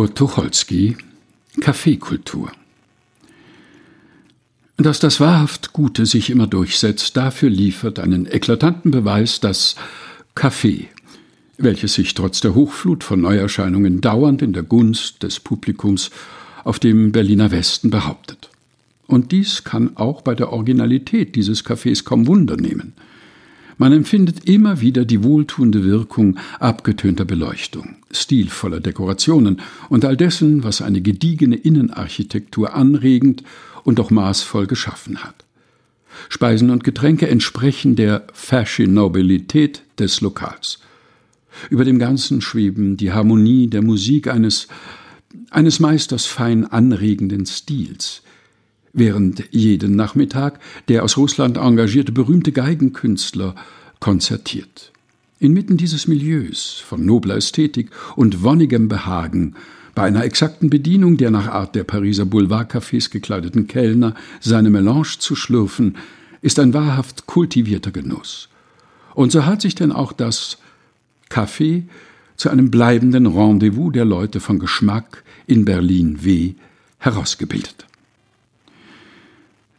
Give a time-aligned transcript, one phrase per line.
[0.00, 0.96] Kurt Tucholsky
[1.60, 2.50] Kaffeekultur
[4.78, 9.76] Dass das wahrhaft Gute sich immer durchsetzt, dafür liefert einen eklatanten Beweis das
[10.34, 10.88] Kaffee,
[11.58, 16.10] welches sich trotz der Hochflut von Neuerscheinungen dauernd in der Gunst des Publikums
[16.64, 18.48] auf dem Berliner Westen behauptet.
[19.06, 22.94] Und dies kann auch bei der Originalität dieses Cafés kaum Wunder nehmen–
[23.80, 30.82] man empfindet immer wieder die wohltuende Wirkung abgetönter Beleuchtung, stilvoller Dekorationen und all dessen, was
[30.82, 33.42] eine gediegene Innenarchitektur anregend
[33.82, 35.46] und doch maßvoll geschaffen hat.
[36.28, 40.80] Speisen und Getränke entsprechen der Fashionabilität des Lokals.
[41.70, 44.68] Über dem Ganzen schweben die Harmonie der Musik eines,
[45.48, 48.20] eines Meisters fein anregenden Stils,
[48.92, 53.54] während jeden Nachmittag der aus Russland engagierte berühmte Geigenkünstler
[54.00, 54.92] konzertiert.
[55.38, 59.54] Inmitten dieses Milieus von nobler Ästhetik und wonnigem Behagen,
[59.94, 65.34] bei einer exakten Bedienung der nach Art der Pariser Boulevardcafés gekleideten Kellner seine Melange zu
[65.34, 65.96] schlürfen,
[66.42, 68.48] ist ein wahrhaft kultivierter Genuss.
[69.14, 70.58] Und so hat sich denn auch das
[71.28, 71.82] Café
[72.36, 76.54] zu einem bleibenden Rendezvous der Leute von Geschmack in Berlin W
[76.98, 77.86] herausgebildet.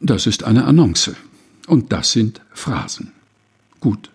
[0.00, 1.16] Das ist eine Annonce.
[1.66, 3.12] Und das sind Phrasen.
[3.80, 4.10] Gut.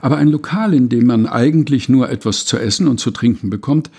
[0.00, 3.90] Aber ein Lokal, in dem man eigentlich nur etwas zu essen und zu trinken bekommt,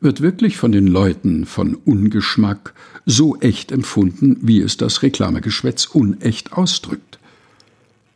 [0.00, 2.74] wird wirklich von den Leuten von Ungeschmack
[3.06, 7.18] so echt empfunden, wie es das Reklamegeschwätz unecht ausdrückt.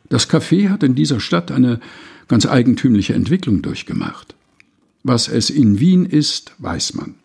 [0.09, 1.79] Das Café hat in dieser Stadt eine
[2.27, 4.35] ganz eigentümliche Entwicklung durchgemacht.
[5.03, 7.15] Was es in Wien ist, weiß man.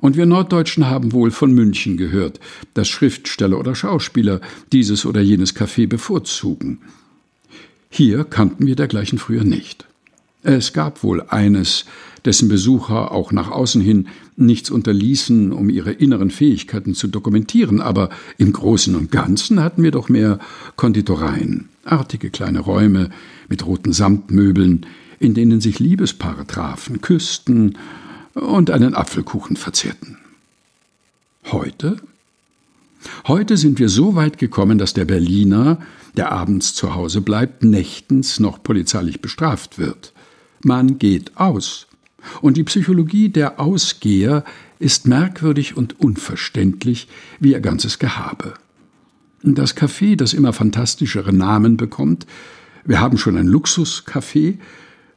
[0.00, 2.40] Und wir Norddeutschen haben wohl von München gehört,
[2.74, 4.40] dass Schriftsteller oder Schauspieler
[4.72, 6.78] dieses oder jenes Café bevorzugen.
[7.90, 9.86] Hier kannten wir dergleichen früher nicht.
[10.42, 11.84] Es gab wohl eines,
[12.24, 18.08] dessen Besucher auch nach außen hin nichts unterließen, um ihre inneren Fähigkeiten zu dokumentieren, aber
[18.38, 20.38] im Großen und Ganzen hatten wir doch mehr
[20.76, 23.10] Konditoreien, artige kleine Räume
[23.50, 24.86] mit roten Samtmöbeln,
[25.18, 27.76] in denen sich Liebespaare trafen, küssten
[28.34, 30.18] und einen Apfelkuchen verzehrten.
[31.50, 31.96] Heute?
[33.26, 35.78] Heute sind wir so weit gekommen, dass der Berliner,
[36.16, 40.12] der abends zu Hause bleibt, nächtens noch polizeilich bestraft wird.
[40.62, 41.86] Man geht aus.
[42.42, 44.44] Und die Psychologie der Ausgeher
[44.78, 47.08] ist merkwürdig und unverständlich
[47.38, 48.54] wie ihr ganzes Gehabe.
[49.42, 52.26] Das Café, das immer fantastischere Namen bekommt,
[52.84, 54.58] wir haben schon ein Luxuscafé,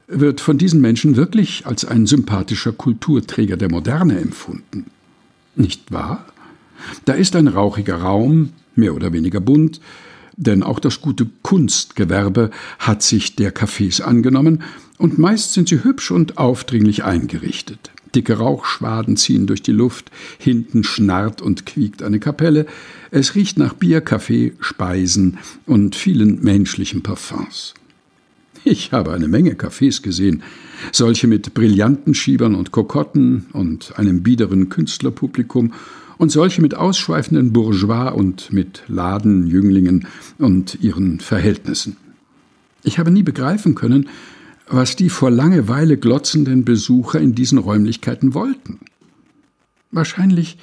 [0.08, 4.86] wird von diesen Menschen wirklich als ein sympathischer Kulturträger der Moderne empfunden.
[5.56, 6.26] Nicht wahr?
[7.06, 9.80] Da ist ein rauchiger Raum, mehr oder weniger bunt,
[10.36, 12.50] denn auch das gute Kunstgewerbe
[12.80, 14.64] hat sich der Cafés angenommen,
[14.98, 17.92] und meist sind sie hübsch und aufdringlich eingerichtet.
[18.16, 22.68] Dicke Rauchschwaden ziehen durch die Luft, hinten schnarrt und quiekt eine Kapelle,
[23.12, 27.74] es riecht nach Bier, Kaffee, Speisen und vielen menschlichen Parfums.
[28.66, 30.44] Ich habe eine Menge Cafés gesehen,
[30.92, 35.74] solche mit brillanten Schiebern und Kokotten und einem biederen Künstlerpublikum
[36.18, 40.08] und solche mit ausschweifenden Bourgeois und mit Ladenjünglingen
[40.38, 41.98] und ihren Verhältnissen.
[42.84, 44.10] Ich habe nie begreifen können,
[44.68, 48.80] was die vor Langeweile glotzenden Besucher in diesen Räumlichkeiten wollten.
[49.92, 50.58] Wahrscheinlich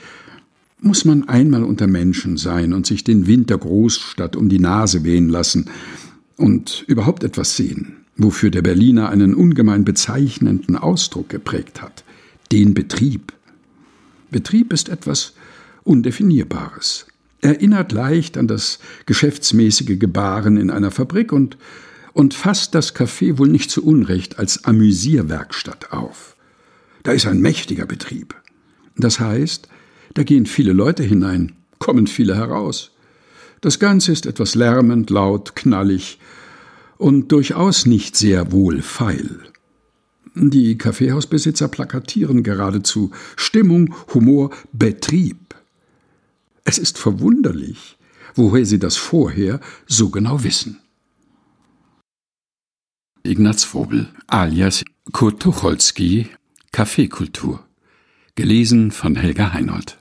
[0.81, 5.05] muss man einmal unter Menschen sein und sich den Wind der Großstadt um die Nase
[5.05, 5.69] wehen lassen,
[6.41, 12.03] und überhaupt etwas sehen, wofür der Berliner einen ungemein bezeichnenden Ausdruck geprägt hat,
[12.51, 13.33] den Betrieb.
[14.31, 15.35] Betrieb ist etwas
[15.85, 17.07] Undefinierbares,
[17.43, 21.59] erinnert leicht an das geschäftsmäßige Gebaren in einer Fabrik und,
[22.13, 26.37] und fasst das Café wohl nicht zu Unrecht als Amüsierwerkstatt auf.
[27.03, 28.35] Da ist ein mächtiger Betrieb.
[28.97, 29.69] Das heißt,
[30.15, 32.93] da gehen viele Leute hinein, kommen viele heraus.
[33.61, 36.19] Das Ganze ist etwas lärmend, laut, knallig
[36.97, 39.41] und durchaus nicht sehr wohlfeil.
[40.35, 45.55] Die Kaffeehausbesitzer plakatieren geradezu Stimmung, Humor, Betrieb.
[46.65, 47.99] Es ist verwunderlich,
[48.35, 50.79] woher sie das vorher so genau wissen.
[53.23, 54.83] Ignaz Vogel alias
[55.13, 56.29] Kurt Tucholsky
[56.73, 57.63] Kaffeekultur
[58.35, 60.00] gelesen von Helga Heinold